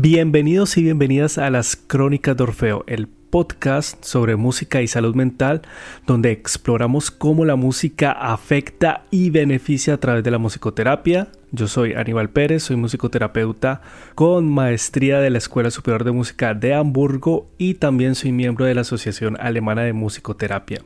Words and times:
Bienvenidos 0.00 0.76
y 0.76 0.84
bienvenidas 0.84 1.38
a 1.38 1.50
las 1.50 1.74
Crónicas 1.74 2.36
de 2.36 2.44
Orfeo, 2.44 2.84
el 2.86 3.08
podcast 3.08 4.04
sobre 4.04 4.36
música 4.36 4.80
y 4.80 4.86
salud 4.86 5.16
mental, 5.16 5.62
donde 6.06 6.30
exploramos 6.30 7.10
cómo 7.10 7.44
la 7.44 7.56
música 7.56 8.12
afecta 8.12 9.02
y 9.10 9.30
beneficia 9.30 9.94
a 9.94 9.96
través 9.96 10.22
de 10.22 10.30
la 10.30 10.38
musicoterapia. 10.38 11.32
Yo 11.50 11.66
soy 11.66 11.94
Aníbal 11.94 12.30
Pérez, 12.30 12.62
soy 12.62 12.76
musicoterapeuta 12.76 13.80
con 14.14 14.48
maestría 14.48 15.18
de 15.18 15.30
la 15.30 15.38
Escuela 15.38 15.72
Superior 15.72 16.04
de 16.04 16.12
Música 16.12 16.54
de 16.54 16.74
Hamburgo 16.74 17.48
y 17.58 17.74
también 17.74 18.14
soy 18.14 18.30
miembro 18.30 18.66
de 18.66 18.76
la 18.76 18.82
Asociación 18.82 19.36
Alemana 19.40 19.82
de 19.82 19.94
Musicoterapia. 19.94 20.80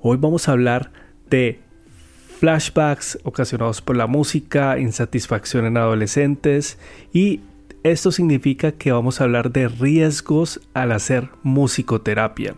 Hoy 0.00 0.16
vamos 0.16 0.48
a 0.48 0.52
hablar 0.52 0.92
de 1.28 1.60
flashbacks 2.38 3.18
ocasionados 3.22 3.82
por 3.82 3.96
la 3.96 4.06
música, 4.06 4.78
insatisfacción 4.78 5.66
en 5.66 5.76
adolescentes 5.76 6.78
y 7.12 7.42
esto 7.90 8.10
significa 8.10 8.72
que 8.72 8.92
vamos 8.92 9.20
a 9.20 9.24
hablar 9.24 9.52
de 9.52 9.68
riesgos 9.68 10.60
al 10.74 10.92
hacer 10.92 11.30
musicoterapia. 11.42 12.56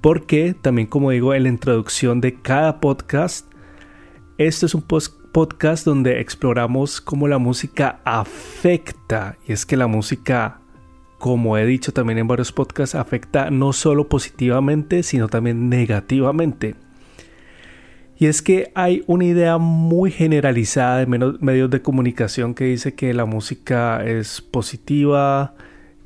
Porque 0.00 0.54
también 0.54 0.86
como 0.86 1.10
digo 1.10 1.34
en 1.34 1.44
la 1.44 1.48
introducción 1.48 2.20
de 2.20 2.34
cada 2.40 2.80
podcast, 2.80 3.50
esto 4.38 4.66
es 4.66 4.74
un 4.74 4.82
podcast 4.82 5.84
donde 5.84 6.20
exploramos 6.20 7.00
cómo 7.00 7.26
la 7.26 7.38
música 7.38 8.00
afecta. 8.04 9.36
Y 9.46 9.52
es 9.52 9.66
que 9.66 9.76
la 9.76 9.86
música, 9.86 10.60
como 11.18 11.56
he 11.56 11.66
dicho 11.66 11.92
también 11.92 12.18
en 12.18 12.28
varios 12.28 12.52
podcasts, 12.52 12.94
afecta 12.94 13.50
no 13.50 13.72
solo 13.72 14.08
positivamente, 14.08 15.02
sino 15.02 15.28
también 15.28 15.68
negativamente. 15.68 16.76
Y 18.18 18.26
es 18.26 18.42
que 18.42 18.70
hay 18.74 19.02
una 19.06 19.24
idea 19.24 19.58
muy 19.58 20.10
generalizada 20.10 20.98
de 20.98 21.06
medios 21.06 21.70
de 21.70 21.82
comunicación 21.82 22.54
que 22.54 22.64
dice 22.64 22.94
que 22.94 23.12
la 23.12 23.24
música 23.24 24.04
es 24.04 24.40
positiva, 24.40 25.54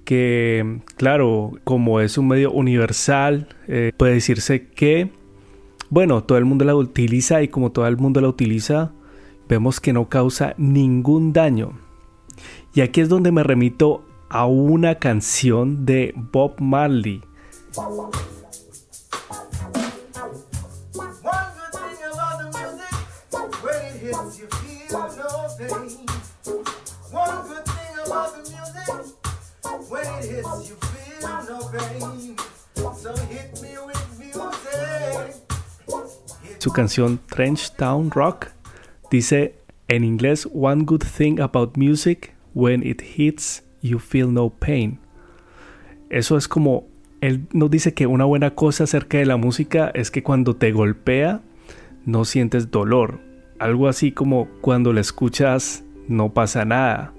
que 0.05 0.81
claro, 0.97 1.53
como 1.65 2.01
es 2.01 2.17
un 2.17 2.29
medio 2.29 2.51
universal, 2.51 3.49
eh, 3.67 3.93
puede 3.97 4.15
decirse 4.15 4.69
que, 4.69 5.11
bueno, 5.91 6.25
todo 6.25 6.39
el 6.39 6.47
mundo 6.47 6.65
la 6.65 6.75
utiliza 6.75 7.43
y 7.43 7.49
como 7.49 7.73
todo 7.73 7.87
el 7.87 7.99
mundo 7.99 8.23
la 8.23 8.29
utiliza, 8.29 8.93
vemos 9.49 9.81
que 9.81 9.93
no 9.93 10.09
causa 10.09 10.55
ningún 10.57 11.35
daño. 11.35 11.73
Y 12.75 12.81
aquí 12.81 13.03
es 13.03 13.11
donde 13.11 13.33
me 13.33 13.43
remito 13.43 14.03
a 14.31 14.47
una 14.47 14.95
canción 14.95 15.85
de 15.85 16.15
Bob 16.17 16.55
Marley. 16.59 17.23
Su 36.59 36.73
canción 36.73 37.21
Trench 37.29 37.73
Town 37.77 38.11
Rock 38.11 38.47
dice 39.11 39.55
en 39.89 40.05
inglés 40.05 40.49
One 40.53 40.85
good 40.85 41.03
thing 41.03 41.41
about 41.41 41.77
music 41.77 42.35
when 42.55 42.87
it 42.87 43.03
hits 43.03 43.63
you 43.83 43.99
feel 43.99 44.33
no 44.33 44.51
pain. 44.51 44.99
Eso 46.11 46.37
es 46.37 46.49
como 46.49 46.87
él 47.21 47.47
nos 47.53 47.71
dice 47.71 47.95
que 47.95 48.07
una 48.07 48.25
buena 48.25 48.55
cosa 48.55 48.85
acerca 48.85 49.19
de 49.19 49.27
la 49.27 49.37
música 49.37 49.91
es 49.95 50.11
que 50.11 50.23
cuando 50.23 50.57
te 50.57 50.73
golpea 50.73 51.43
no 52.05 52.25
sientes 52.25 52.71
dolor. 52.71 53.28
Algo 53.59 53.89
así 53.89 54.13
como 54.13 54.49
cuando 54.61 54.93
la 54.93 55.01
escuchas 55.01 55.85
no 56.09 56.33
pasa 56.33 56.65
nada. 56.65 57.13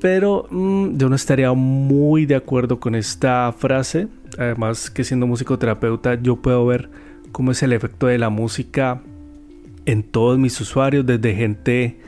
Pero 0.00 0.46
mm, 0.50 0.96
yo 0.96 1.08
no 1.08 1.14
estaría 1.14 1.52
muy 1.52 2.26
de 2.26 2.34
acuerdo 2.34 2.80
con 2.80 2.94
esta 2.94 3.52
frase. 3.56 4.08
Además 4.38 4.90
que 4.90 5.04
siendo 5.04 5.26
musicoterapeuta 5.26 6.20
yo 6.20 6.36
puedo 6.36 6.66
ver 6.66 6.90
cómo 7.30 7.52
es 7.52 7.62
el 7.62 7.72
efecto 7.72 8.06
de 8.06 8.18
la 8.18 8.30
música 8.30 9.02
en 9.84 10.02
todos 10.02 10.38
mis 10.38 10.60
usuarios, 10.60 11.06
desde 11.06 11.34
gente 11.34 12.00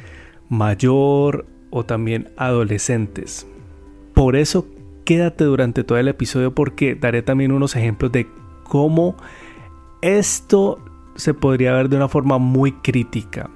mayor 0.48 1.46
o 1.70 1.84
también 1.84 2.28
adolescentes. 2.36 3.46
Por 4.14 4.36
eso 4.36 4.66
quédate 5.04 5.44
durante 5.44 5.84
todo 5.84 5.98
el 5.98 6.08
episodio 6.08 6.54
porque 6.54 6.94
daré 6.94 7.22
también 7.22 7.52
unos 7.52 7.76
ejemplos 7.76 8.12
de 8.12 8.26
cómo 8.64 9.16
esto 10.02 10.78
se 11.16 11.34
podría 11.34 11.72
ver 11.72 11.88
de 11.88 11.96
una 11.96 12.08
forma 12.08 12.38
muy 12.38 12.72
crítica 12.72 13.50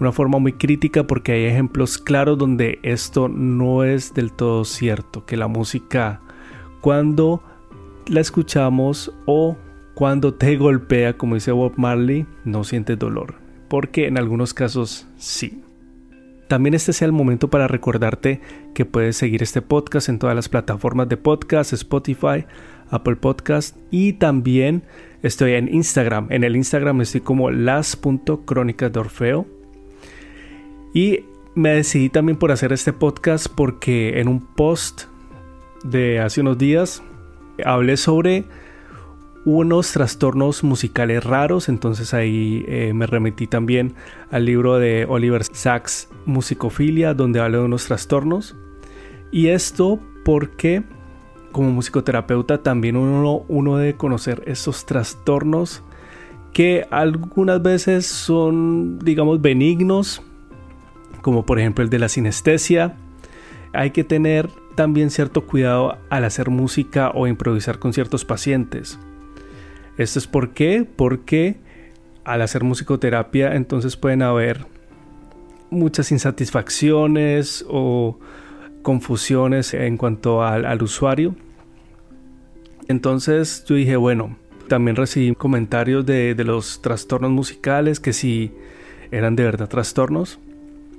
una 0.00 0.12
forma 0.12 0.38
muy 0.38 0.52
crítica 0.52 1.06
porque 1.06 1.32
hay 1.32 1.44
ejemplos 1.44 1.98
claros 1.98 2.38
donde 2.38 2.78
esto 2.82 3.28
no 3.28 3.84
es 3.84 4.14
del 4.14 4.32
todo 4.32 4.64
cierto, 4.64 5.24
que 5.26 5.36
la 5.36 5.48
música 5.48 6.20
cuando 6.80 7.42
la 8.06 8.20
escuchamos 8.20 9.12
o 9.26 9.56
cuando 9.94 10.34
te 10.34 10.56
golpea, 10.56 11.18
como 11.18 11.34
dice 11.34 11.50
Bob 11.50 11.72
Marley, 11.76 12.26
no 12.44 12.62
sientes 12.62 12.98
dolor, 12.98 13.34
porque 13.68 14.06
en 14.06 14.16
algunos 14.16 14.54
casos 14.54 15.08
sí. 15.16 15.62
También 16.48 16.74
este 16.74 16.94
sea 16.94 17.06
el 17.06 17.12
momento 17.12 17.48
para 17.48 17.68
recordarte 17.68 18.40
que 18.74 18.86
puedes 18.86 19.16
seguir 19.16 19.42
este 19.42 19.62
podcast 19.62 20.08
en 20.08 20.18
todas 20.18 20.34
las 20.34 20.48
plataformas 20.48 21.08
de 21.08 21.18
podcast, 21.18 21.74
Spotify, 21.74 22.46
Apple 22.90 23.16
Podcast 23.16 23.76
y 23.90 24.14
también 24.14 24.82
estoy 25.22 25.52
en 25.52 25.72
Instagram. 25.72 26.28
En 26.30 26.44
el 26.44 26.56
Instagram 26.56 27.02
estoy 27.02 27.20
como 27.20 27.50
las.crónicas 27.50 28.90
de 28.90 28.98
Orfeo 28.98 29.46
y 30.94 31.20
me 31.54 31.70
decidí 31.70 32.08
también 32.08 32.38
por 32.38 32.50
hacer 32.50 32.72
este 32.72 32.94
podcast 32.94 33.46
porque 33.54 34.20
en 34.20 34.28
un 34.28 34.40
post 34.40 35.02
de 35.84 36.18
hace 36.18 36.40
unos 36.40 36.56
días 36.56 37.02
hablé 37.62 37.96
sobre 37.98 38.44
unos 39.48 39.92
trastornos 39.92 40.62
musicales 40.62 41.24
raros, 41.24 41.70
entonces 41.70 42.12
ahí 42.12 42.66
eh, 42.68 42.92
me 42.94 43.06
remití 43.06 43.46
también 43.46 43.94
al 44.30 44.44
libro 44.44 44.78
de 44.78 45.06
Oliver 45.08 45.42
Sacks, 45.42 46.10
Musicofilia, 46.26 47.14
donde 47.14 47.40
habla 47.40 47.56
de 47.56 47.64
unos 47.64 47.86
trastornos. 47.86 48.56
Y 49.32 49.48
esto 49.48 50.00
porque 50.22 50.82
como 51.50 51.70
musicoterapeuta 51.70 52.62
también 52.62 52.94
uno, 52.94 53.46
uno 53.48 53.78
debe 53.78 53.94
conocer 53.94 54.42
esos 54.44 54.84
trastornos 54.84 55.82
que 56.52 56.86
algunas 56.90 57.62
veces 57.62 58.06
son, 58.06 58.98
digamos, 58.98 59.40
benignos, 59.40 60.20
como 61.22 61.46
por 61.46 61.58
ejemplo 61.58 61.82
el 61.82 61.88
de 61.88 61.98
la 61.98 62.10
sinestesia. 62.10 62.96
Hay 63.72 63.92
que 63.92 64.04
tener 64.04 64.50
también 64.74 65.10
cierto 65.10 65.46
cuidado 65.46 65.96
al 66.10 66.24
hacer 66.24 66.50
música 66.50 67.12
o 67.14 67.26
improvisar 67.26 67.78
con 67.78 67.94
ciertos 67.94 68.26
pacientes. 68.26 68.98
¿Esto 69.98 70.20
es 70.20 70.26
por 70.28 70.50
qué? 70.50 70.86
Porque 70.96 71.56
al 72.24 72.42
hacer 72.42 72.62
musicoterapia 72.62 73.54
entonces 73.54 73.96
pueden 73.96 74.22
haber 74.22 74.64
muchas 75.70 76.12
insatisfacciones 76.12 77.64
o 77.68 78.18
confusiones 78.82 79.74
en 79.74 79.96
cuanto 79.96 80.42
al, 80.42 80.82
usuario. 80.82 81.34
Entonces 82.86 83.64
yo 83.66 83.74
dije, 83.74 83.96
bueno, 83.96 84.36
también 84.68 84.96
recibí 84.96 85.34
comentarios 85.34 86.06
de, 86.06 86.34
de 86.34 86.44
los 86.44 86.80
trastornos 86.80 87.32
musicales, 87.32 88.00
que 88.00 88.12
si 88.12 88.52
eran 89.10 89.36
de 89.36 89.44
verdad 89.44 89.68
trastornos. 89.68 90.38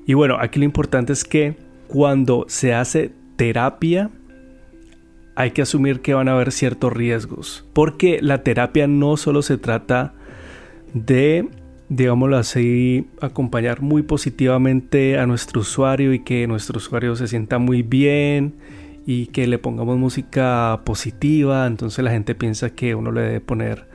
Y 0.05 0.13
bueno, 0.13 0.37
aquí 0.39 0.59
lo 0.59 0.65
importante 0.65 1.13
es 1.13 1.23
que 1.23 1.55
cuando 1.87 2.45
se 2.47 2.73
hace 2.73 3.11
terapia, 3.37 4.09
hay 5.39 5.51
que 5.51 5.61
asumir 5.61 6.01
que 6.01 6.13
van 6.13 6.27
a 6.27 6.33
haber 6.33 6.51
ciertos 6.51 6.91
riesgos. 6.91 7.65
Porque 7.71 8.19
la 8.21 8.43
terapia 8.43 8.87
no 8.87 9.15
solo 9.15 9.41
se 9.41 9.57
trata 9.57 10.13
de, 10.93 11.47
digámoslo 11.87 12.37
así, 12.37 13.07
acompañar 13.21 13.81
muy 13.81 14.01
positivamente 14.03 15.17
a 15.17 15.25
nuestro 15.25 15.61
usuario 15.61 16.13
y 16.13 16.19
que 16.19 16.45
nuestro 16.45 16.77
usuario 16.77 17.15
se 17.15 17.27
sienta 17.27 17.57
muy 17.57 17.83
bien 17.83 18.55
y 19.05 19.27
que 19.27 19.47
le 19.47 19.59
pongamos 19.59 19.97
música 19.97 20.81
positiva. 20.83 21.65
Entonces 21.67 22.03
la 22.03 22.11
gente 22.11 22.35
piensa 22.35 22.71
que 22.71 22.93
uno 22.93 23.13
le 23.13 23.21
debe 23.21 23.39
poner 23.39 23.87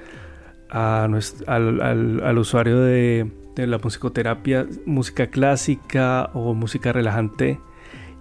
a 0.71 1.05
al 1.05 2.39
usuario 2.39 2.81
de 2.81 3.31
de 3.55 3.67
la 3.67 3.79
musicoterapia, 3.79 4.67
música 4.85 5.29
clásica 5.29 6.31
o 6.35 6.55
música 6.55 6.93
relajante. 6.93 7.61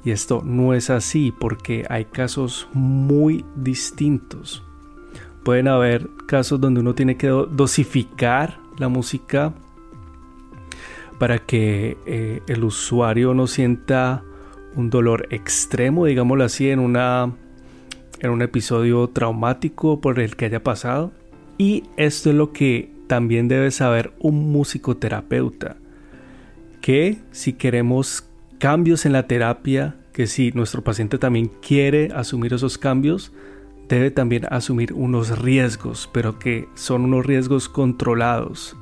Y 0.04 0.12
esto 0.12 0.42
no 0.44 0.74
es 0.74 0.90
así 0.90 1.34
porque 1.38 1.86
hay 1.90 2.06
casos 2.06 2.68
muy 2.74 3.46
distintos. 3.56 4.64
Pueden 5.44 5.68
haber 5.68 6.10
casos 6.28 6.60
donde 6.60 6.82
uno 6.82 6.94
tiene 6.94 7.18
que 7.18 7.28
dosificar 7.28 8.60
la 8.78 8.90
música 8.90 9.54
para 11.20 11.40
que 11.40 11.98
eh, 12.06 12.42
el 12.48 12.64
usuario 12.64 13.34
no 13.34 13.48
sienta 13.48 14.24
un 14.76 14.90
dolor 14.90 15.28
extremo, 15.30 16.06
digámoslo 16.06 16.44
así, 16.44 16.70
en, 16.70 16.80
una, 16.80 17.34
en 18.20 18.30
un 18.30 18.42
episodio 18.42 19.08
traumático 19.08 20.02
por 20.02 20.20
el 20.20 20.36
que 20.36 20.46
haya 20.46 20.64
pasado. 20.64 21.12
Y 21.58 21.84
esto 21.98 22.30
es 22.30 22.36
lo 22.36 22.52
que 22.52 22.92
también 23.08 23.48
debe 23.48 23.72
saber 23.72 24.14
un 24.20 24.52
musicoterapeuta 24.52 25.78
que 26.82 27.20
si 27.32 27.54
queremos 27.54 28.28
cambios 28.64 29.06
en 29.06 29.12
la 29.12 29.28
terapia, 29.28 29.98
que 30.14 30.26
si 30.26 30.54
nuestro 30.54 30.86
paciente 30.86 31.18
también 31.18 31.52
quiere 31.62 32.14
asumir 32.16 32.54
esos 32.54 32.78
cambios, 32.78 33.34
debe 33.90 34.10
también 34.10 34.46
asumir 34.50 34.94
unos 34.94 35.38
riesgos, 35.38 36.10
pero 36.14 36.40
que 36.40 36.70
son 36.74 37.04
unos 37.04 37.26
riesgos 37.26 37.68
controlados. 37.68 38.78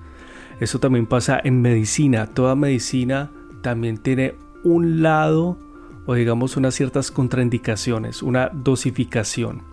Eso 0.60 0.80
también 0.80 1.08
pasa 1.08 1.42
en 1.44 1.64
medicina. 1.64 2.28
Toda 2.28 2.54
medicina 2.54 3.32
también 3.64 3.98
tiene 3.98 4.36
un 4.64 5.02
lado 5.02 5.58
o 6.06 6.14
digamos 6.14 6.58
unas 6.58 6.76
ciertas 6.76 7.10
contraindicaciones, 7.10 8.22
una 8.22 8.50
dosificación. 8.54 9.64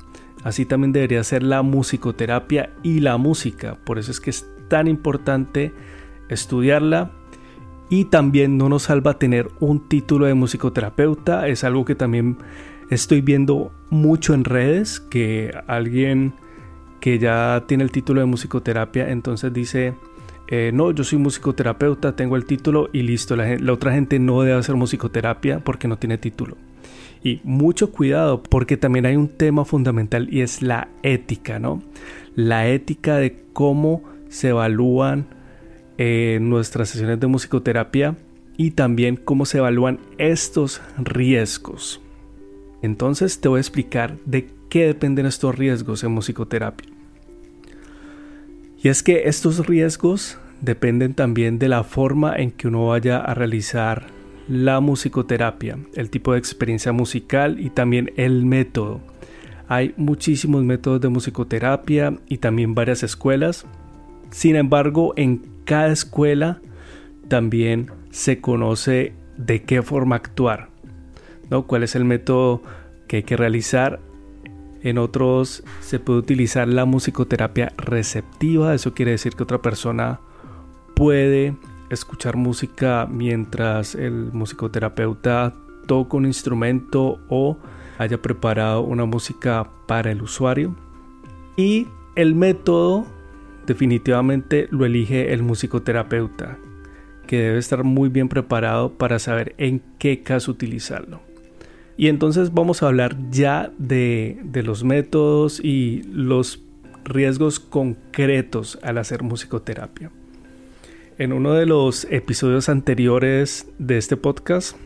Así 0.42 0.64
también 0.64 0.92
debería 0.94 1.22
ser 1.22 1.42
la 1.42 1.60
musicoterapia 1.60 2.70
y 2.82 3.00
la 3.00 3.18
música. 3.18 3.76
Por 3.84 3.98
eso 3.98 4.10
es 4.10 4.20
que 4.20 4.30
es 4.30 4.48
tan 4.68 4.88
importante 4.88 5.74
estudiarla 6.30 7.10
y 7.90 8.06
también 8.06 8.58
no 8.58 8.68
nos 8.68 8.84
salva 8.84 9.18
tener 9.18 9.48
un 9.60 9.88
título 9.88 10.26
de 10.26 10.34
musicoterapeuta. 10.34 11.48
Es 11.48 11.64
algo 11.64 11.84
que 11.84 11.94
también 11.94 12.38
estoy 12.90 13.20
viendo 13.20 13.72
mucho 13.90 14.34
en 14.34 14.44
redes, 14.44 15.00
que 15.00 15.52
alguien 15.66 16.34
que 17.00 17.18
ya 17.18 17.64
tiene 17.66 17.84
el 17.84 17.92
título 17.92 18.20
de 18.20 18.26
musicoterapia 18.26 19.08
entonces 19.08 19.52
dice, 19.52 19.94
eh, 20.48 20.70
no, 20.74 20.90
yo 20.90 21.04
soy 21.04 21.18
musicoterapeuta, 21.18 22.16
tengo 22.16 22.36
el 22.36 22.44
título 22.44 22.88
y 22.92 23.02
listo, 23.02 23.36
la, 23.36 23.56
la 23.56 23.72
otra 23.72 23.92
gente 23.92 24.18
no 24.18 24.42
debe 24.42 24.58
hacer 24.58 24.74
musicoterapia 24.74 25.60
porque 25.60 25.88
no 25.88 25.98
tiene 25.98 26.18
título. 26.18 26.56
Y 27.22 27.40
mucho 27.44 27.90
cuidado 27.90 28.42
porque 28.42 28.76
también 28.76 29.06
hay 29.06 29.16
un 29.16 29.28
tema 29.28 29.64
fundamental 29.64 30.28
y 30.32 30.40
es 30.40 30.62
la 30.62 30.88
ética, 31.02 31.58
¿no? 31.58 31.82
La 32.34 32.68
ética 32.68 33.16
de 33.16 33.44
cómo 33.52 34.02
se 34.28 34.48
evalúan 34.48 35.26
eh, 35.98 36.38
nuestras 36.40 36.90
sesiones 36.90 37.20
de 37.20 37.26
musicoterapia 37.26 38.16
y 38.56 38.70
también 38.72 39.16
cómo 39.16 39.44
se 39.46 39.58
evalúan 39.58 40.00
estos 40.18 40.80
riesgos. 40.96 42.00
Entonces 42.82 43.40
te 43.40 43.48
voy 43.48 43.58
a 43.58 43.60
explicar 43.60 44.16
de 44.24 44.48
qué 44.68 44.86
dependen 44.86 45.26
estos 45.26 45.56
riesgos 45.56 46.04
en 46.04 46.12
musicoterapia. 46.12 46.88
Y 48.82 48.88
es 48.88 49.02
que 49.02 49.24
estos 49.28 49.66
riesgos 49.66 50.38
dependen 50.60 51.14
también 51.14 51.58
de 51.58 51.68
la 51.68 51.82
forma 51.84 52.36
en 52.36 52.52
que 52.52 52.68
uno 52.68 52.86
vaya 52.86 53.18
a 53.18 53.34
realizar 53.34 54.06
la 54.48 54.80
musicoterapia, 54.80 55.78
el 55.94 56.10
tipo 56.10 56.32
de 56.32 56.38
experiencia 56.38 56.92
musical 56.92 57.60
y 57.60 57.70
también 57.70 58.12
el 58.16 58.46
método. 58.46 59.00
Hay 59.68 59.94
muchísimos 59.96 60.64
métodos 60.64 61.00
de 61.00 61.08
musicoterapia 61.08 62.18
y 62.28 62.38
también 62.38 62.74
varias 62.74 63.02
escuelas. 63.02 63.66
Sin 64.30 64.56
embargo, 64.56 65.12
en 65.16 65.57
cada 65.68 65.88
escuela 65.88 66.62
también 67.28 67.90
se 68.10 68.40
conoce 68.40 69.12
de 69.36 69.64
qué 69.64 69.82
forma 69.82 70.16
actuar, 70.16 70.70
¿no? 71.50 71.66
cuál 71.66 71.82
es 71.82 71.94
el 71.94 72.06
método 72.06 72.62
que 73.06 73.16
hay 73.16 73.22
que 73.22 73.36
realizar. 73.36 74.00
En 74.80 74.96
otros 74.96 75.62
se 75.80 75.98
puede 75.98 76.20
utilizar 76.20 76.68
la 76.68 76.86
musicoterapia 76.86 77.74
receptiva, 77.76 78.74
eso 78.74 78.94
quiere 78.94 79.10
decir 79.10 79.34
que 79.34 79.42
otra 79.42 79.60
persona 79.60 80.20
puede 80.96 81.54
escuchar 81.90 82.38
música 82.38 83.06
mientras 83.06 83.94
el 83.94 84.32
musicoterapeuta 84.32 85.54
toca 85.86 86.16
un 86.16 86.24
instrumento 86.24 87.20
o 87.28 87.58
haya 87.98 88.22
preparado 88.22 88.80
una 88.80 89.04
música 89.04 89.68
para 89.86 90.12
el 90.12 90.22
usuario. 90.22 90.74
Y 91.58 91.88
el 92.16 92.34
método 92.34 93.17
definitivamente 93.68 94.66
lo 94.70 94.86
elige 94.86 95.32
el 95.32 95.42
musicoterapeuta, 95.42 96.58
que 97.26 97.38
debe 97.38 97.58
estar 97.58 97.84
muy 97.84 98.08
bien 98.08 98.28
preparado 98.28 98.94
para 98.94 99.18
saber 99.18 99.54
en 99.58 99.82
qué 99.98 100.22
caso 100.22 100.50
utilizarlo. 100.50 101.20
Y 101.98 102.08
entonces 102.08 102.54
vamos 102.54 102.82
a 102.82 102.86
hablar 102.86 103.16
ya 103.30 103.70
de, 103.76 104.40
los 104.64 104.84
métodos 104.84 105.60
y 105.62 106.02
los 106.10 106.62
riesgos 107.04 107.60
concretos 107.60 108.78
al 108.82 108.98
hacer 108.98 109.22
musicoterapia. 109.22 110.10
En 111.18 111.32
uno 111.32 111.52
de 111.52 111.66
los 111.66 112.06
episodios 112.10 112.68
anteriores 112.68 113.68
de 113.78 113.98
este 113.98 114.16
podcast, 114.16 114.76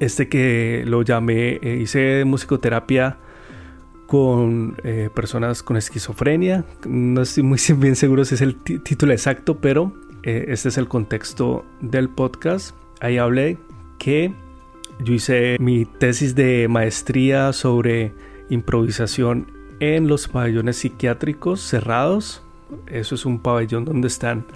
este 0.00 0.28
que 0.28 0.82
lo 0.86 1.02
llamé, 1.02 1.60
eh, 1.62 1.78
hice 1.80 2.24
musicoterapia 2.24 3.18
con 4.06 4.76
eh, 4.84 5.10
personas 5.14 5.62
con 5.62 5.76
esquizofrenia. 5.76 6.64
No 6.86 7.22
estoy 7.22 7.42
muy 7.42 7.58
bien 7.76 7.96
seguro 7.96 8.24
si 8.24 8.34
es 8.34 8.40
el 8.40 8.56
título 8.56 9.12
exacto, 9.12 9.58
pero 9.58 9.92
eh, 10.22 10.46
este 10.48 10.68
es 10.68 10.78
el 10.78 10.88
contexto 10.88 11.64
del 11.80 12.08
podcast. 12.08 12.74
Ahí 13.00 13.18
hablé 13.18 13.58
que 13.98 14.32
yo 15.02 15.12
hice 15.12 15.56
mi 15.60 15.84
tesis 15.84 16.34
de 16.34 16.68
maestría 16.68 17.52
sobre 17.52 18.12
improvisación 18.50 19.52
en 19.80 20.08
los 20.08 20.28
pabellones 20.28 20.76
psiquiátricos 20.76 21.60
cerrados. 21.60 22.42
Eso 22.86 23.14
es 23.14 23.26
un 23.26 23.40
pabellón 23.40 23.84
donde 23.84 24.08
están 24.08 24.46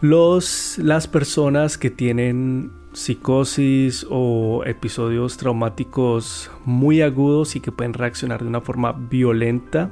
los, 0.00 0.78
las 0.78 1.08
personas 1.08 1.78
que 1.78 1.90
tienen 1.90 2.70
psicosis 2.96 4.06
o 4.08 4.62
episodios 4.64 5.36
traumáticos 5.36 6.50
muy 6.64 7.02
agudos 7.02 7.54
y 7.54 7.60
que 7.60 7.70
pueden 7.70 7.92
reaccionar 7.92 8.40
de 8.40 8.48
una 8.48 8.62
forma 8.62 8.92
violenta. 8.92 9.90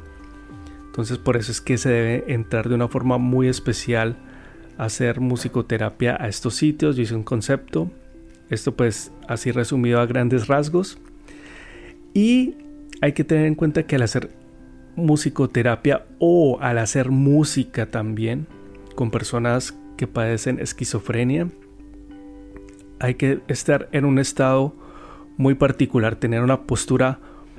Entonces 0.86 1.18
por 1.18 1.36
eso 1.36 1.52
es 1.52 1.60
que 1.60 1.76
se 1.76 1.90
debe 1.90 2.32
entrar 2.32 2.70
de 2.70 2.74
una 2.74 2.88
forma 2.88 3.18
muy 3.18 3.48
especial 3.48 4.16
a 4.78 4.84
hacer 4.84 5.20
musicoterapia 5.20 6.16
a 6.18 6.28
estos 6.28 6.54
sitios. 6.54 6.96
Yo 6.96 7.02
hice 7.02 7.14
un 7.14 7.24
concepto. 7.24 7.90
Esto 8.48 8.74
pues 8.74 9.12
así 9.28 9.52
resumido 9.52 10.00
a 10.00 10.06
grandes 10.06 10.46
rasgos. 10.46 10.98
Y 12.14 12.54
hay 13.02 13.12
que 13.12 13.22
tener 13.22 13.44
en 13.44 13.54
cuenta 13.54 13.82
que 13.82 13.96
al 13.96 14.02
hacer 14.02 14.30
musicoterapia 14.96 16.06
o 16.18 16.58
al 16.62 16.78
hacer 16.78 17.10
música 17.10 17.90
también 17.90 18.46
con 18.94 19.10
personas 19.10 19.76
que 19.98 20.06
padecen 20.06 20.58
esquizofrenia, 20.58 21.50
hay 23.00 23.14
que 23.14 23.40
estar 23.48 23.88
en 23.92 24.04
un 24.04 24.18
estado 24.18 24.74
muy 25.36 25.54
particular, 25.54 26.16
tener 26.16 26.42
una 26.42 26.62
postura 26.62 27.18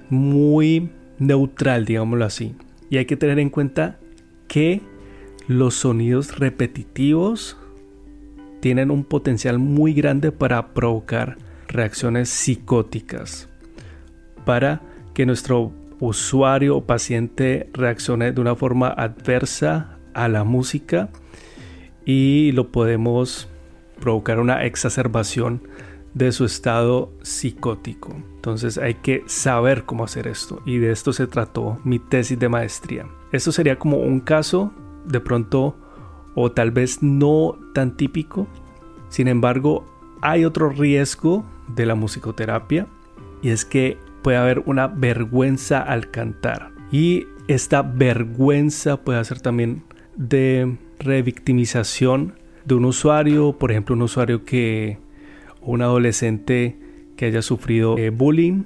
muy 0.09 0.89
neutral, 1.19 1.85
digámoslo 1.85 2.25
así. 2.25 2.55
Y 2.89 2.97
hay 2.97 3.05
que 3.05 3.17
tener 3.17 3.39
en 3.39 3.49
cuenta 3.49 3.99
que 4.47 4.81
los 5.47 5.75
sonidos 5.75 6.39
repetitivos 6.39 7.57
tienen 8.59 8.91
un 8.91 9.03
potencial 9.03 9.59
muy 9.59 9.93
grande 9.93 10.31
para 10.31 10.73
provocar 10.73 11.37
reacciones 11.67 12.29
psicóticas, 12.29 13.49
para 14.45 14.81
que 15.13 15.25
nuestro 15.25 15.71
usuario 15.99 16.77
o 16.77 16.85
paciente 16.85 17.69
reaccione 17.73 18.31
de 18.31 18.41
una 18.41 18.55
forma 18.55 18.87
adversa 18.87 19.97
a 20.13 20.27
la 20.27 20.43
música 20.43 21.09
y 22.05 22.51
lo 22.53 22.71
podemos 22.71 23.49
provocar 24.05 24.39
una 24.39 24.63
exacerbación 24.65 25.63
de 26.13 26.31
su 26.31 26.45
estado 26.45 27.11
psicótico. 27.23 28.15
Entonces 28.35 28.77
hay 28.77 28.93
que 28.93 29.23
saber 29.25 29.83
cómo 29.85 30.03
hacer 30.03 30.27
esto 30.27 30.61
y 30.63 30.77
de 30.77 30.91
esto 30.91 31.11
se 31.11 31.25
trató 31.25 31.79
mi 31.83 31.97
tesis 31.97 32.37
de 32.37 32.47
maestría. 32.47 33.07
Esto 33.31 33.51
sería 33.51 33.79
como 33.79 33.97
un 33.97 34.19
caso 34.19 34.71
de 35.05 35.19
pronto 35.19 35.75
o 36.35 36.51
tal 36.51 36.69
vez 36.69 37.01
no 37.01 37.57
tan 37.73 37.97
típico. 37.97 38.45
Sin 39.09 39.27
embargo, 39.27 39.83
hay 40.21 40.45
otro 40.45 40.69
riesgo 40.69 41.43
de 41.75 41.87
la 41.87 41.95
musicoterapia 41.95 42.85
y 43.41 43.49
es 43.49 43.65
que 43.65 43.97
puede 44.21 44.37
haber 44.37 44.59
una 44.67 44.85
vergüenza 44.85 45.81
al 45.81 46.11
cantar. 46.11 46.73
Y 46.91 47.25
esta 47.47 47.81
vergüenza 47.81 48.97
puede 48.97 49.23
ser 49.25 49.41
también 49.41 49.81
de 50.15 50.77
revictimización 50.99 52.35
de 52.65 52.75
un 52.75 52.85
usuario, 52.85 53.53
por 53.53 53.71
ejemplo 53.71 53.95
un 53.95 54.01
usuario 54.01 54.43
que 54.43 54.97
un 55.61 55.81
adolescente 55.81 56.77
que 57.15 57.25
haya 57.25 57.41
sufrido 57.41 57.97
eh, 57.97 58.09
bullying. 58.09 58.63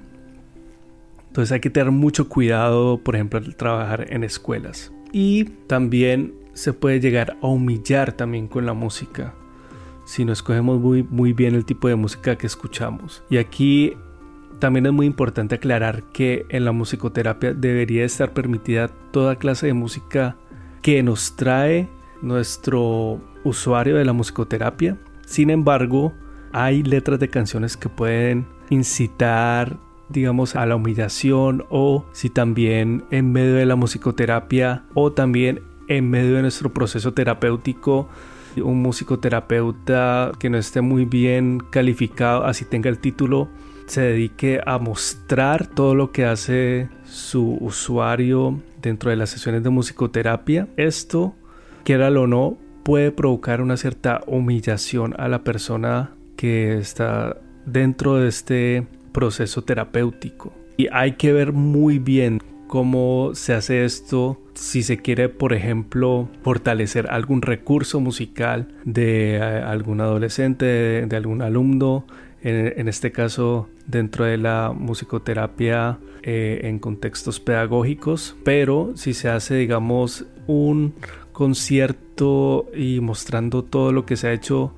Entonces 1.28 1.52
hay 1.52 1.60
que 1.60 1.70
tener 1.70 1.92
mucho 1.92 2.28
cuidado, 2.28 2.98
por 2.98 3.16
ejemplo, 3.16 3.40
al 3.40 3.56
trabajar 3.56 4.08
en 4.10 4.24
escuelas. 4.24 4.92
Y 5.12 5.46
también 5.68 6.34
se 6.54 6.74
puede 6.74 7.00
llegar 7.00 7.38
a 7.42 7.48
humillar 7.48 8.14
también 8.14 8.48
con 8.48 8.66
la 8.66 8.74
música 8.74 9.34
si 10.10 10.26
no 10.26 10.34
escogemos 10.34 10.80
muy, 10.82 11.04
muy 11.04 11.34
bien 11.34 11.54
el 11.54 11.66
tipo 11.66 11.88
de 11.88 11.96
música 11.96 12.36
que 12.36 12.48
escuchamos. 12.48 13.22
Y 13.30 13.38
aquí 13.38 13.94
también 14.58 14.88
es 14.88 14.92
muy 14.92 15.06
importante 15.06 15.54
aclarar 15.54 16.02
que 16.12 16.48
en 16.50 16.66
la 16.66 16.72
musicoterapia 16.72 17.54
debería 17.54 18.06
estar 18.06 18.34
permitida 18.34 18.88
toda 19.12 19.36
clase 19.36 19.68
de 19.68 19.74
música 19.74 20.36
que 20.82 21.04
nos 21.04 21.36
trae 21.36 21.88
nuestro 22.22 23.22
usuario 23.44 23.96
de 23.98 24.06
la 24.06 24.14
musicoterapia. 24.14 24.98
Sin 25.26 25.50
embargo, 25.50 26.14
hay 26.52 26.84
letras 26.84 27.20
de 27.20 27.30
canciones 27.30 27.78
que 27.78 27.90
pueden 27.90 28.48
incitar, 28.70 29.78
digamos, 30.10 30.56
a 30.56 30.66
la 30.66 30.76
humillación 30.76 31.66
o 31.70 32.06
si 32.12 32.30
también 32.30 33.04
en 33.12 33.32
medio 33.32 33.56
de 33.56 33.66
la 33.66 33.76
musicoterapia 33.76 34.84
o 34.94 35.12
también 35.12 35.62
en 35.88 36.10
medio 36.10 36.36
de 36.36 36.42
nuestro 36.44 36.74
proceso 36.74 37.14
terapéutico 37.14 38.10
un 38.62 38.82
musicoterapeuta 38.82 40.32
que 40.40 40.50
no 40.50 40.58
esté 40.58 40.82
muy 40.82 41.06
bien 41.06 41.60
calificado, 41.70 42.46
así 42.46 42.66
tenga 42.66 42.90
el 42.90 43.00
título, 43.00 43.50
se 43.86 44.02
dedique 44.02 44.62
a 44.66 44.78
mostrar 44.78 45.68
todo 45.68 45.96
lo 45.96 46.12
que 46.12 46.26
hace 46.26 46.90
su 47.06 47.58
usuario 47.60 48.60
dentro 48.82 49.10
de 49.10 49.16
las 49.16 49.32
sesiones 49.32 49.64
de 49.64 49.70
musicoterapia, 49.70 50.68
esto, 50.78 51.36
quiera 51.84 52.10
o 52.10 52.28
no, 52.28 52.58
puede 52.84 53.12
provocar 53.12 53.62
una 53.62 53.78
cierta 53.78 54.22
humillación 54.28 55.14
a 55.18 55.28
la 55.28 55.44
persona 55.44 56.12
que 56.36 56.78
está 56.78 57.38
dentro 57.66 58.16
de 58.16 58.30
este 58.30 58.88
proceso 59.12 59.64
terapéutico. 59.64 60.54
Y 60.78 60.88
hay 60.92 61.14
que 61.14 61.34
ver 61.34 61.52
muy 61.52 62.00
bien 62.00 62.42
cómo 62.68 63.32
se 63.34 63.54
hace 63.54 63.84
esto 63.84 64.40
si 64.54 64.84
se 64.84 64.98
quiere, 64.98 65.30
por 65.30 65.54
ejemplo, 65.54 66.30
fortalecer 66.44 67.08
algún 67.10 67.42
recurso 67.42 68.00
musical 68.00 68.68
de 68.86 69.36
eh, 69.36 69.42
algún 69.42 70.02
adolescente, 70.02 70.66
de, 71.06 71.16
algún 71.16 71.42
alumno, 71.42 72.06
en, 72.42 72.88
este 72.88 73.12
caso 73.12 73.68
dentro 73.88 74.24
de 74.24 74.38
la 74.38 74.74
musicoterapia 74.74 76.00
eh, 76.24 76.62
en 76.64 76.80
contextos 76.80 77.40
pedagógicos, 77.40 78.36
pero 78.46 78.94
si 78.96 79.14
se 79.14 79.30
hace, 79.30 79.56
digamos, 79.56 80.26
un 80.48 80.94
concierto 81.40 82.66
y 82.76 83.00
mostrando 83.00 83.64
todo 83.64 83.94
lo 83.94 84.06
que 84.06 84.18
se 84.18 84.28
ha 84.28 84.34
hecho 84.34 84.74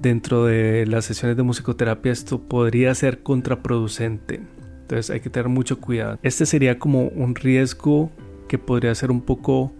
dentro 0.00 0.46
de 0.46 0.86
las 0.86 1.04
sesiones 1.04 1.36
de 1.36 1.42
musicoterapia, 1.42 2.10
esto 2.10 2.40
podría 2.40 2.94
ser 2.94 3.22
contraproducente. 3.22 4.40
Entonces 4.80 5.10
hay 5.10 5.20
que 5.20 5.28
tener 5.28 5.50
mucho 5.50 5.78
cuidado. 5.78 6.18
Este 6.22 6.46
sería 6.46 6.78
como 6.78 7.08
un 7.08 7.34
riesgo 7.34 8.10
que 8.48 8.56
podría 8.56 8.94
ser 8.94 9.10
un 9.10 9.20
poco 9.20 9.74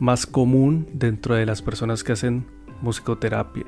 más 0.00 0.26
común 0.26 0.88
dentro 0.92 1.36
de 1.36 1.46
las 1.46 1.62
personas 1.62 2.02
que 2.02 2.14
hacen 2.14 2.46
musicoterapia. 2.82 3.66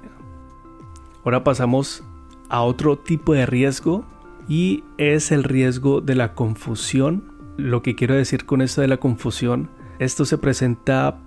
Ahora 1.22 1.44
pasamos 1.44 2.02
a 2.48 2.62
otro 2.62 2.98
tipo 2.98 3.32
de 3.32 3.46
riesgo 3.46 4.04
y 4.48 4.82
es 4.98 5.30
el 5.30 5.44
riesgo 5.44 6.00
de 6.00 6.16
la 6.16 6.34
confusión. 6.34 7.32
Lo 7.56 7.80
que 7.80 7.94
quiero 7.94 8.16
decir 8.16 8.44
con 8.44 8.60
esto 8.60 8.80
de 8.80 8.88
la 8.88 8.96
confusión, 8.96 9.70
esto 10.00 10.24
se 10.24 10.36
presenta 10.36 11.20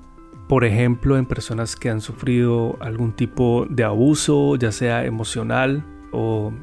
por 0.47 0.63
ejemplo 0.63 1.17
en 1.17 1.25
personas 1.25 1.75
que 1.75 1.89
han 1.89 2.01
sufrido 2.01 2.77
algún 2.79 3.13
tipo 3.13 3.65
de 3.69 3.83
abuso, 3.83 4.55
ya 4.55 4.71
sea 4.71 5.05
emocional 5.05 5.83
o 6.11 6.53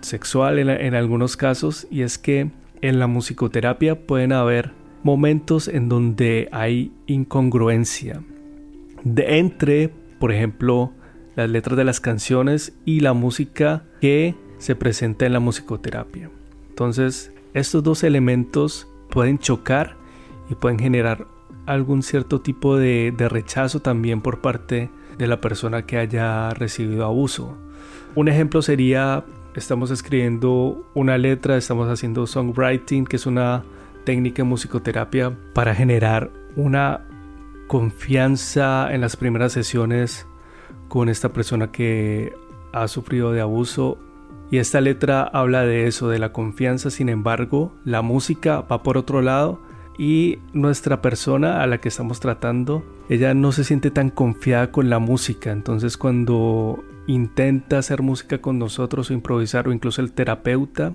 sexual 0.00 0.58
en, 0.58 0.94
algunos 0.94 1.36
casos 1.36 1.86
y 1.90 2.02
es 2.02 2.18
que 2.18 2.50
en 2.80 2.98
la 2.98 3.06
musicoterapia 3.06 4.06
pueden 4.06 4.32
haber 4.32 4.72
momentos 5.02 5.68
en 5.68 5.88
donde 5.88 6.48
hay 6.52 6.92
incongruencia 7.06 8.22
de 9.04 9.38
entre, 9.38 9.92
por 10.18 10.32
ejemplo, 10.32 10.92
las 11.34 11.48
letras 11.48 11.76
de 11.76 11.84
las 11.84 12.00
canciones 12.00 12.72
y 12.84 13.00
la 13.00 13.12
música 13.12 13.84
que 14.00 14.34
se 14.58 14.76
presenta 14.76 15.26
en 15.26 15.32
la 15.32 15.40
musicoterapia. 15.40 16.30
Entonces, 16.68 17.32
estos 17.54 17.82
dos 17.82 18.04
elementos 18.04 18.88
pueden 19.10 19.38
chocar 19.38 19.96
y 20.50 20.54
pueden 20.54 20.78
generar 20.78 21.26
algún 21.66 22.02
cierto 22.02 22.40
tipo 22.40 22.76
de, 22.76 23.12
de 23.16 23.28
rechazo 23.28 23.80
también 23.80 24.20
por 24.20 24.40
parte 24.40 24.90
de 25.18 25.26
la 25.26 25.40
persona 25.40 25.86
que 25.86 25.98
haya 25.98 26.50
recibido 26.50 27.04
abuso. 27.04 27.56
Un 28.14 28.28
ejemplo 28.28 28.62
sería 28.62 29.24
estamos 29.54 29.90
escribiendo 29.90 30.84
una 30.94 31.18
letra, 31.18 31.56
estamos 31.56 31.88
haciendo 31.88 32.26
songwriting, 32.26 33.04
que 33.04 33.16
es 33.16 33.26
una 33.26 33.64
técnica 34.04 34.42
en 34.42 34.48
musicoterapia 34.48 35.36
para 35.54 35.74
generar 35.74 36.30
una 36.56 37.06
confianza 37.66 38.92
en 38.92 39.00
las 39.00 39.16
primeras 39.16 39.52
sesiones 39.52 40.26
con 40.88 41.08
esta 41.08 41.32
persona 41.32 41.70
que 41.70 42.34
ha 42.72 42.88
sufrido 42.88 43.32
de 43.32 43.40
abuso. 43.40 43.98
Y 44.50 44.58
esta 44.58 44.80
letra 44.80 45.22
habla 45.22 45.64
de 45.64 45.86
eso, 45.86 46.08
de 46.08 46.18
la 46.18 46.32
confianza. 46.32 46.90
Sin 46.90 47.08
embargo, 47.08 47.72
la 47.84 48.02
música 48.02 48.60
va 48.60 48.82
por 48.82 48.98
otro 48.98 49.22
lado 49.22 49.60
y 49.98 50.38
nuestra 50.52 51.02
persona 51.02 51.62
a 51.62 51.66
la 51.66 51.78
que 51.78 51.88
estamos 51.88 52.20
tratando, 52.20 52.84
ella 53.08 53.34
no 53.34 53.52
se 53.52 53.64
siente 53.64 53.90
tan 53.90 54.10
confiada 54.10 54.70
con 54.70 54.90
la 54.90 54.98
música. 54.98 55.52
Entonces 55.52 55.96
cuando 55.96 56.82
intenta 57.06 57.78
hacer 57.78 58.02
música 58.02 58.38
con 58.38 58.58
nosotros 58.58 59.10
o 59.10 59.12
improvisar 59.12 59.68
o 59.68 59.72
incluso 59.72 60.00
el 60.00 60.12
terapeuta, 60.12 60.94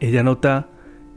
ella 0.00 0.22
nota 0.22 0.68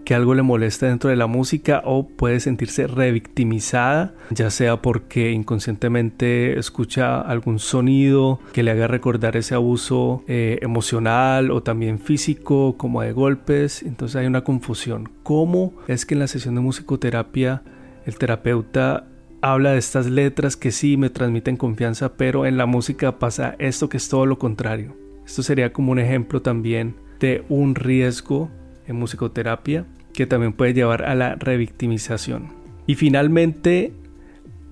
que 0.04 0.16
algo 0.16 0.34
le 0.34 0.42
molesta 0.42 0.88
dentro 0.88 1.10
de 1.10 1.16
la 1.16 1.28
música 1.28 1.82
o 1.86 2.08
puede 2.08 2.40
sentirse 2.40 2.88
revictimizada, 2.88 4.14
ya 4.30 4.50
sea 4.50 4.82
porque 4.82 5.32
inconscientemente 5.32 6.58
escucha 6.58 7.22
algún 7.22 7.60
sonido 7.60 8.40
que 8.54 8.64
le 8.64 8.72
haga 8.72 8.88
recordar 8.88 9.38
ese 9.38 9.56
abuso 9.56 10.24
eh, 10.28 10.60
emocional 10.62 11.52
o 11.52 11.62
también 11.62 12.00
físico, 12.00 12.76
como 12.78 13.02
de 13.02 13.12
golpes. 13.12 13.84
Entonces 13.84 14.16
hay 14.16 14.28
una 14.28 14.44
confusión. 14.44 15.10
¿Cómo 15.24 15.74
es 15.88 16.06
que 16.06 16.16
en 16.16 16.20
la 16.20 16.28
sesión 16.28 16.56
de 16.56 16.62
musicoterapia 16.62 17.64
el 18.06 18.18
terapeuta 18.18 19.08
habla 19.42 19.72
de 19.72 19.80
estas 19.80 20.08
letras 20.08 20.56
que 20.56 20.72
sí 20.72 20.98
me 20.98 21.10
transmiten 21.10 21.58
confianza, 21.58 22.14
pero 22.14 22.46
en 22.46 22.58
la 22.58 22.66
música 22.66 23.20
pasa 23.20 23.56
esto 23.60 23.90
que 23.90 23.98
es 23.98 24.10
todo 24.10 24.26
lo 24.26 24.38
contrario? 24.38 24.96
Esto 25.26 25.44
sería 25.44 25.72
como 25.72 25.92
un 25.92 26.00
ejemplo 26.00 26.42
también 26.42 26.96
de 27.20 27.46
un 27.50 27.76
riesgo 27.76 28.50
en 28.92 28.98
musicoterapia 28.98 29.86
que 30.14 30.28
también 30.28 30.54
puede 30.54 30.74
llevar 30.74 31.04
a 31.04 31.16
la 31.16 31.36
revictimización. 31.36 32.50
Y 32.86 32.96
finalmente 32.96 33.94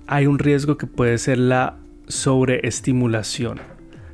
hay 0.06 0.26
un 0.26 0.38
riesgo 0.38 0.76
que 0.76 0.86
puede 0.86 1.18
ser 1.18 1.38
la 1.38 1.78
sobreestimulación. 2.06 3.60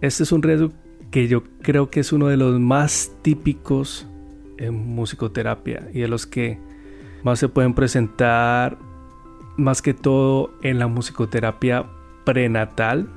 Este 0.00 0.22
es 0.22 0.32
un 0.32 0.42
riesgo 0.42 0.72
que 1.10 1.28
yo 1.28 1.44
creo 1.62 1.90
que 1.90 2.00
es 2.00 2.12
uno 2.12 2.28
de 2.28 2.36
los 2.36 2.58
más 2.60 3.12
típicos 3.22 4.06
en 4.58 4.74
musicoterapia 4.74 5.88
y 5.92 6.00
de 6.00 6.08
los 6.08 6.26
que 6.26 6.58
más 7.22 7.38
se 7.38 7.48
pueden 7.48 7.74
presentar 7.74 8.78
más 9.56 9.82
que 9.82 9.94
todo 9.94 10.52
en 10.62 10.78
la 10.78 10.86
musicoterapia 10.86 11.86
prenatal. 12.24 13.08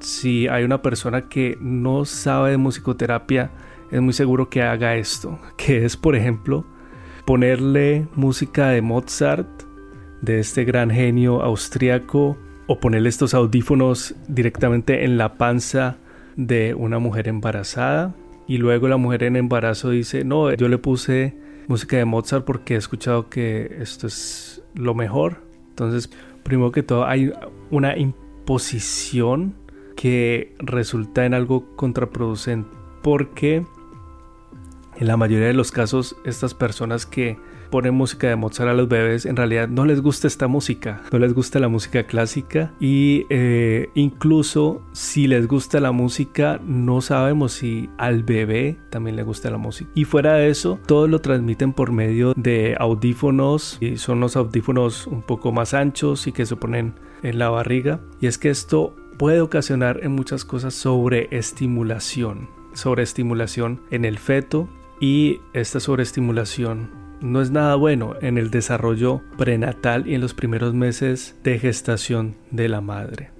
Si 0.00 0.48
hay 0.48 0.64
una 0.64 0.80
persona 0.80 1.28
que 1.28 1.58
no 1.60 2.04
sabe 2.04 2.52
de 2.52 2.56
musicoterapia, 2.56 3.50
es 3.90 4.00
muy 4.00 4.12
seguro 4.12 4.48
que 4.48 4.62
haga 4.62 4.96
esto, 4.96 5.38
que 5.56 5.84
es 5.84 5.96
por 5.96 6.16
ejemplo 6.16 6.64
ponerle 7.24 8.08
música 8.14 8.68
de 8.68 8.80
Mozart, 8.80 9.48
de 10.22 10.40
este 10.40 10.64
gran 10.64 10.90
genio 10.90 11.42
austriaco, 11.42 12.38
o 12.66 12.80
ponerle 12.80 13.08
estos 13.08 13.34
audífonos 13.34 14.14
directamente 14.28 15.04
en 15.04 15.18
la 15.18 15.36
panza 15.36 15.96
de 16.36 16.74
una 16.74 16.98
mujer 16.98 17.28
embarazada. 17.28 18.14
Y 18.46 18.58
luego 18.58 18.88
la 18.88 18.98
mujer 18.98 19.24
en 19.24 19.36
embarazo 19.36 19.90
dice, 19.90 20.24
no, 20.24 20.52
yo 20.54 20.68
le 20.68 20.78
puse 20.78 21.36
música 21.66 21.96
de 21.96 22.04
Mozart 22.04 22.44
porque 22.44 22.74
he 22.74 22.76
escuchado 22.76 23.28
que 23.28 23.76
esto 23.80 24.06
es 24.06 24.62
lo 24.74 24.94
mejor. 24.94 25.42
Entonces, 25.70 26.10
primero 26.42 26.70
que 26.70 26.82
todo, 26.82 27.06
hay 27.06 27.32
una 27.70 27.96
imposición 27.96 29.54
que 29.96 30.54
resulta 30.58 31.26
en 31.26 31.34
algo 31.34 31.74
contraproducente 31.74 32.68
porque 33.02 33.64
en 34.98 35.06
la 35.06 35.16
mayoría 35.16 35.46
de 35.46 35.54
los 35.54 35.70
casos, 35.70 36.16
estas 36.24 36.54
personas 36.54 37.06
que 37.06 37.38
ponen 37.70 37.94
música 37.94 38.28
de 38.28 38.36
Mozart 38.36 38.70
a 38.70 38.72
los 38.72 38.88
bebés 38.88 39.26
en 39.26 39.36
realidad 39.36 39.68
no 39.68 39.84
les 39.84 40.00
gusta 40.00 40.26
esta 40.26 40.48
música, 40.48 41.02
no 41.12 41.18
les 41.18 41.34
gusta 41.34 41.58
la 41.58 41.68
música 41.68 42.04
clásica 42.04 42.72
y 42.80 43.26
eh, 43.30 43.90
incluso 43.94 44.82
si 44.92 45.26
les 45.26 45.46
gusta 45.46 45.80
la 45.80 45.92
música 45.92 46.60
no 46.64 47.00
sabemos 47.00 47.52
si 47.52 47.90
al 47.98 48.22
bebé 48.22 48.78
también 48.90 49.16
le 49.16 49.22
gusta 49.22 49.50
la 49.50 49.58
música. 49.58 49.90
Y 49.94 50.04
fuera 50.04 50.34
de 50.34 50.48
eso, 50.48 50.78
todo 50.86 51.06
lo 51.08 51.20
transmiten 51.20 51.72
por 51.72 51.92
medio 51.92 52.32
de 52.36 52.76
audífonos 52.78 53.78
y 53.80 53.98
son 53.98 54.20
los 54.20 54.36
audífonos 54.36 55.06
un 55.06 55.22
poco 55.22 55.52
más 55.52 55.74
anchos 55.74 56.26
y 56.26 56.32
que 56.32 56.46
se 56.46 56.56
ponen 56.56 56.94
en 57.22 57.38
la 57.38 57.50
barriga. 57.50 58.00
Y 58.20 58.26
es 58.26 58.38
que 58.38 58.50
esto 58.50 58.96
puede 59.18 59.40
ocasionar 59.40 60.00
en 60.02 60.12
muchas 60.12 60.44
cosas 60.44 60.74
sobreestimulación, 60.74 62.48
sobreestimulación 62.72 63.80
en 63.90 64.04
el 64.04 64.18
feto 64.18 64.68
y 65.00 65.40
esta 65.52 65.80
sobreestimulación 65.80 66.90
no 67.20 67.40
es 67.40 67.50
nada 67.50 67.74
bueno 67.74 68.14
en 68.20 68.38
el 68.38 68.50
desarrollo 68.50 69.22
prenatal 69.36 70.06
y 70.06 70.14
en 70.14 70.20
los 70.20 70.34
primeros 70.34 70.74
meses 70.74 71.36
de 71.42 71.58
gestación 71.58 72.36
de 72.50 72.68
la 72.68 72.80
madre. 72.80 73.30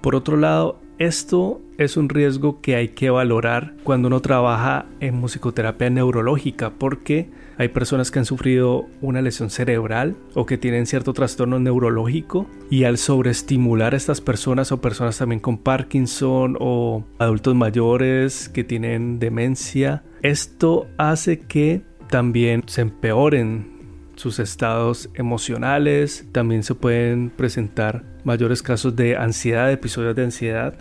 Por 0.00 0.14
otro 0.14 0.36
lado, 0.36 0.80
esto 0.98 1.60
es 1.76 1.96
un 1.96 2.08
riesgo 2.08 2.60
que 2.60 2.74
hay 2.74 2.88
que 2.88 3.10
valorar 3.10 3.74
cuando 3.84 4.08
uno 4.08 4.20
trabaja 4.20 4.86
en 5.00 5.14
musicoterapia 5.14 5.90
neurológica 5.90 6.70
porque 6.70 7.30
hay 7.58 7.68
personas 7.68 8.10
que 8.10 8.20
han 8.20 8.24
sufrido 8.24 8.86
una 9.02 9.20
lesión 9.20 9.50
cerebral 9.50 10.16
o 10.34 10.46
que 10.46 10.56
tienen 10.56 10.86
cierto 10.86 11.12
trastorno 11.12 11.58
neurológico 11.58 12.46
y 12.70 12.84
al 12.84 12.98
sobreestimular 12.98 13.94
a 13.94 13.96
estas 13.96 14.20
personas 14.20 14.70
o 14.70 14.80
personas 14.80 15.18
también 15.18 15.40
con 15.40 15.58
Parkinson 15.58 16.56
o 16.60 17.04
adultos 17.18 17.56
mayores 17.56 18.48
que 18.48 18.62
tienen 18.62 19.18
demencia, 19.18 20.04
esto 20.22 20.86
hace 20.98 21.40
que 21.40 21.82
también 22.08 22.62
se 22.66 22.82
empeoren 22.82 23.78
sus 24.14 24.38
estados 24.38 25.10
emocionales, 25.14 26.26
también 26.32 26.62
se 26.62 26.74
pueden 26.74 27.30
presentar 27.30 28.04
mayores 28.24 28.62
casos 28.62 28.94
de 28.96 29.16
ansiedad, 29.16 29.70
episodios 29.70 30.16
de 30.16 30.24
ansiedad. 30.24 30.74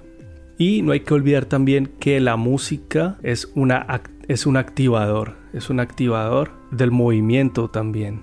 Y 0.57 0.81
no 0.81 0.91
hay 0.91 1.01
que 1.01 1.13
olvidar 1.13 1.45
también 1.45 1.85
que 1.99 2.19
la 2.19 2.35
música 2.35 3.17
es, 3.21 3.51
una, 3.53 3.85
es 4.27 4.45
un 4.45 4.57
activador, 4.57 5.35
es 5.53 5.69
un 5.69 5.79
activador 5.79 6.51
del 6.71 6.91
movimiento 6.91 7.69
también. 7.69 8.21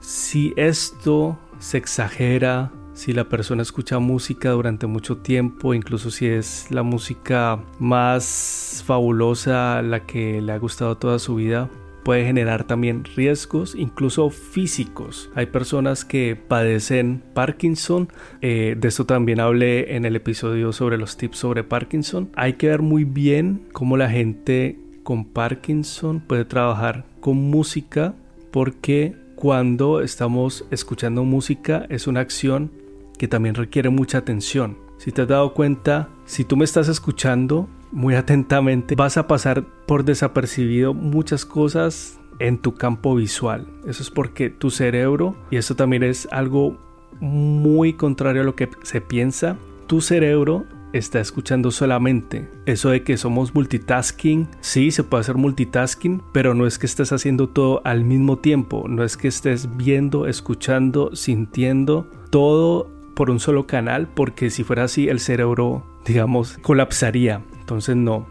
Si 0.00 0.52
esto 0.56 1.38
se 1.58 1.78
exagera, 1.78 2.72
si 2.94 3.12
la 3.12 3.28
persona 3.28 3.62
escucha 3.62 3.98
música 3.98 4.50
durante 4.50 4.86
mucho 4.86 5.18
tiempo, 5.18 5.72
incluso 5.72 6.10
si 6.10 6.26
es 6.26 6.70
la 6.70 6.82
música 6.82 7.60
más 7.78 8.82
fabulosa, 8.86 9.82
la 9.82 10.04
que 10.06 10.42
le 10.42 10.52
ha 10.52 10.58
gustado 10.58 10.98
toda 10.98 11.18
su 11.18 11.36
vida, 11.36 11.70
puede 12.04 12.24
generar 12.24 12.64
también 12.64 13.04
riesgos, 13.04 13.74
incluso 13.74 14.30
físicos. 14.30 15.30
Hay 15.34 15.46
personas 15.46 16.04
que 16.04 16.36
padecen 16.36 17.22
Parkinson, 17.34 18.08
eh, 18.40 18.74
de 18.78 18.88
esto 18.88 19.06
también 19.06 19.40
hablé 19.40 19.96
en 19.96 20.04
el 20.04 20.16
episodio 20.16 20.72
sobre 20.72 20.98
los 20.98 21.16
tips 21.16 21.38
sobre 21.38 21.64
Parkinson. 21.64 22.30
Hay 22.36 22.54
que 22.54 22.68
ver 22.68 22.82
muy 22.82 23.04
bien 23.04 23.66
cómo 23.72 23.96
la 23.96 24.08
gente 24.10 24.78
con 25.10 25.24
Parkinson 25.24 26.20
puede 26.20 26.44
trabajar 26.44 27.04
con 27.18 27.36
música 27.36 28.14
porque 28.52 29.16
cuando 29.34 30.02
estamos 30.02 30.64
escuchando 30.70 31.24
música 31.24 31.84
es 31.88 32.06
una 32.06 32.20
acción 32.20 32.70
que 33.18 33.26
también 33.26 33.56
requiere 33.56 33.88
mucha 33.88 34.18
atención. 34.18 34.78
Si 34.98 35.10
te 35.10 35.22
has 35.22 35.26
dado 35.26 35.52
cuenta, 35.52 36.10
si 36.26 36.44
tú 36.44 36.56
me 36.56 36.64
estás 36.64 36.86
escuchando, 36.86 37.68
muy 37.90 38.14
atentamente, 38.22 38.94
vas 38.94 39.16
a 39.16 39.26
pasar 39.26 39.64
por 39.84 40.04
desapercibido 40.04 40.94
muchas 40.94 41.44
cosas 41.44 42.20
en 42.38 42.58
tu 42.58 42.74
campo 42.74 43.16
visual. 43.16 43.66
Eso 43.88 44.04
es 44.04 44.10
porque 44.10 44.48
tu 44.48 44.70
cerebro, 44.70 45.34
y 45.50 45.56
eso 45.56 45.74
también 45.74 46.04
es 46.04 46.28
algo 46.30 46.78
muy 47.18 47.94
contrario 47.94 48.42
a 48.42 48.44
lo 48.44 48.54
que 48.54 48.68
se 48.84 49.00
piensa, 49.00 49.56
tu 49.88 50.02
cerebro 50.02 50.66
está 50.92 51.20
escuchando 51.20 51.70
solamente. 51.70 52.48
Eso 52.66 52.90
de 52.90 53.02
que 53.02 53.16
somos 53.16 53.54
multitasking, 53.54 54.48
sí, 54.60 54.90
se 54.90 55.04
puede 55.04 55.22
hacer 55.22 55.36
multitasking, 55.36 56.22
pero 56.32 56.54
no 56.54 56.66
es 56.66 56.78
que 56.78 56.86
estés 56.86 57.12
haciendo 57.12 57.48
todo 57.48 57.82
al 57.84 58.04
mismo 58.04 58.38
tiempo, 58.38 58.86
no 58.88 59.04
es 59.04 59.16
que 59.16 59.28
estés 59.28 59.76
viendo, 59.76 60.26
escuchando, 60.26 61.14
sintiendo 61.14 62.10
todo 62.30 62.90
por 63.14 63.30
un 63.30 63.40
solo 63.40 63.66
canal, 63.66 64.08
porque 64.08 64.50
si 64.50 64.64
fuera 64.64 64.84
así 64.84 65.08
el 65.08 65.20
cerebro, 65.20 65.84
digamos, 66.06 66.58
colapsaría. 66.58 67.42
Entonces 67.60 67.96
no. 67.96 68.26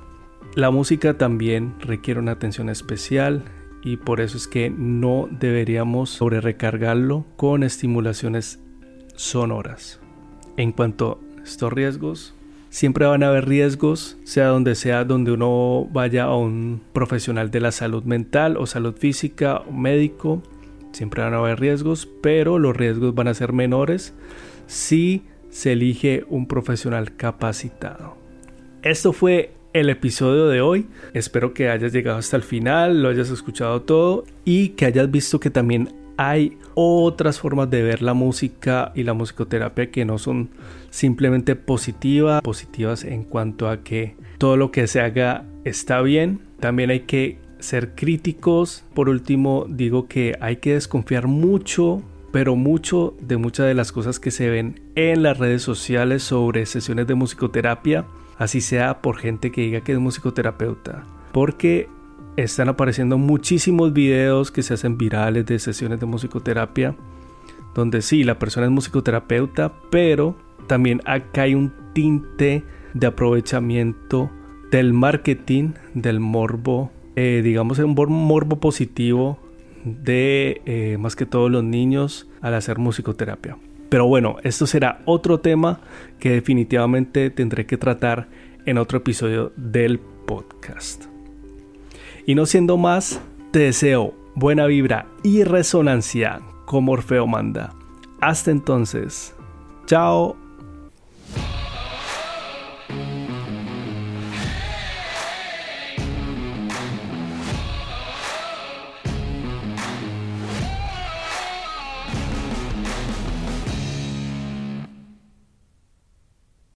La 0.56 0.72
música 0.72 1.18
también 1.18 1.76
requiere 1.80 2.20
una 2.20 2.32
atención 2.32 2.70
especial 2.70 3.44
y 3.84 3.98
por 3.98 4.20
eso 4.20 4.36
es 4.38 4.48
que 4.48 4.70
no 4.70 5.30
deberíamos 5.32 6.10
sobre 6.10 6.42
recargarlo 6.42 7.26
con 7.38 7.64
estimulaciones 7.64 8.60
sonoras. 9.16 10.00
En 10.58 10.72
cuanto 10.72 11.22
a 11.38 11.44
estos 11.44 11.72
riesgos, 11.72 12.36
siempre 12.70 13.06
van 13.06 13.24
a 13.24 13.30
haber 13.30 13.48
riesgos, 13.48 14.18
sea 14.24 14.48
donde 14.48 14.76
sea 14.76 15.04
donde 15.06 15.32
uno 15.32 15.88
vaya 15.92 16.26
a 16.26 16.36
un 16.36 16.82
profesional 16.94 17.52
de 17.52 17.60
la 17.60 17.72
salud 17.72 18.04
mental 18.04 18.58
o 18.58 18.66
salud 18.66 18.96
física 18.96 19.58
o 19.68 19.72
médico, 19.72 20.42
siempre 20.92 21.24
van 21.24 21.34
a 21.34 21.38
haber 21.38 21.60
riesgos, 21.60 22.08
pero 22.22 22.60
los 22.60 22.76
riesgos 22.76 23.14
van 23.16 23.28
a 23.28 23.34
ser 23.34 23.54
menores 23.54 24.14
si 24.68 25.24
se 25.50 25.74
elige 25.74 26.26
un 26.30 26.48
profesional 26.48 27.16
capacitado. 27.16 28.16
Esto 28.84 29.14
fue 29.14 29.52
el 29.74 29.90
episodio 29.90 30.48
de 30.48 30.62
hoy. 30.62 30.88
Espero 31.14 31.54
que 31.54 31.70
hayas 31.70 31.92
llegado 31.92 32.18
hasta 32.18 32.38
el 32.38 32.44
final, 32.44 33.02
lo 33.02 33.10
hayas 33.10 33.30
escuchado 33.30 33.82
todo 33.82 34.26
y 34.46 34.70
que 34.70 34.86
hayas 34.86 35.10
visto 35.10 35.40
que 35.40 35.50
también 35.50 35.90
hay 36.22 36.58
otras 36.76 37.40
formas 37.40 37.70
de 37.70 37.82
ver 37.82 38.02
la 38.02 38.14
música 38.14 38.92
y 38.94 39.04
la 39.04 39.14
musicoterapia 39.14 39.90
que 39.90 40.04
no 40.04 40.18
son 40.18 40.50
simplemente 40.90 41.56
positivas, 41.56 42.42
positivas 42.42 43.06
en 43.06 43.24
cuanto 43.24 43.70
a 43.70 43.84
que 43.84 44.18
todo 44.38 44.58
lo 44.58 44.70
que 44.70 44.86
se 44.88 45.00
haga 45.00 45.46
está 45.64 46.02
bien. 46.02 46.42
También 46.60 46.90
hay 46.90 47.02
que 47.02 47.38
ser 47.60 47.96
críticos. 47.96 48.84
Por 48.94 49.08
último, 49.08 49.66
digo 49.70 50.10
que 50.10 50.36
hay 50.42 50.58
que 50.58 50.74
desconfiar 50.74 51.28
mucho 51.28 52.04
pero 52.34 52.56
mucho 52.56 53.16
de 53.22 53.38
muchas 53.38 53.66
de 53.66 53.74
las 53.74 53.92
cosas 53.92 54.20
que 54.20 54.30
se 54.30 54.50
ven 54.50 54.82
en 54.96 55.24
las 55.24 55.40
redes 55.40 55.64
sociales 55.64 56.22
sobre 56.22 56.68
sesiones 56.68 57.08
de 57.08 57.16
musicoterapia 57.16 58.06
así 58.38 58.62
sea 58.62 59.02
por 59.02 59.18
gente 59.18 59.52
que 59.52 59.62
diga 59.62 59.82
que 59.82 59.94
es 59.94 60.00
musicoterapeuta, 60.00 61.06
porque 61.32 61.90
están 62.44 62.70
apareciendo 62.70 63.18
muchísimos 63.18 63.94
videos 63.94 64.52
que 64.52 64.64
se 64.64 64.74
hacen 64.74 64.98
virales 64.98 65.46
de 65.46 65.60
sesiones 65.60 66.00
de 66.00 66.06
musicoterapia, 66.06 66.96
donde 67.76 68.02
sí, 68.02 68.24
la 68.24 68.40
persona 68.40 68.66
es 68.66 68.72
musicoterapeuta, 68.72 69.74
pero 69.90 70.36
también 70.68 71.02
acá 71.06 71.44
hay 71.44 71.56
un 71.56 71.74
tinte 71.94 72.64
de 72.94 73.08
aprovechamiento 73.08 74.30
del 74.72 74.94
marketing, 74.94 75.74
del 75.94 76.20
morbo, 76.20 76.92
eh, 77.16 77.42
digamos 77.44 77.80
un 77.80 77.96
morbo 77.96 78.60
positivo 78.60 79.40
de 79.84 80.62
eh, 80.66 80.98
más 81.00 81.16
que 81.16 81.26
todos 81.26 81.50
los 81.50 81.64
niños 81.64 82.30
al 82.42 82.54
hacer 82.54 82.78
musicoterapia. 82.78 83.58
Pero 83.90 84.06
bueno, 84.06 84.38
esto 84.44 84.68
será 84.68 85.02
otro 85.06 85.40
tema 85.40 85.82
que 86.20 86.32
definitivamente 86.32 87.30
tendré 87.32 87.66
que 87.66 87.78
tratar 87.78 88.28
en 88.66 88.78
otro 88.78 89.00
episodio 89.00 89.52
del 89.58 90.00
podcast. 90.00 91.09
Y 92.30 92.36
no 92.36 92.46
siendo 92.46 92.78
más, 92.78 93.20
te 93.50 93.58
deseo 93.58 94.14
buena 94.36 94.68
vibra 94.68 95.08
y 95.24 95.44
resonancia 95.44 96.42
como 96.66 96.92
Orfeo 96.92 97.26
manda. 97.26 97.74
Hasta 98.22 98.52
entonces, 98.52 99.36
chao. 99.88 100.38